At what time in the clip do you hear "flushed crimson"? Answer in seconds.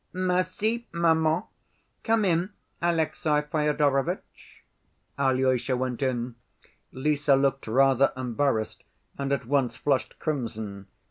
9.75-10.87